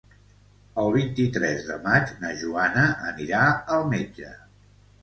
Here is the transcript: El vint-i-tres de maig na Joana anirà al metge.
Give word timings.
El 0.83 0.87
vint-i-tres 0.95 1.67
de 1.69 1.77
maig 1.85 2.15
na 2.25 2.33
Joana 2.41 2.87
anirà 3.13 3.47
al 3.79 3.89
metge. 3.97 4.35